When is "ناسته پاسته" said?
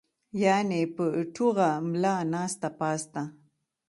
2.33-3.23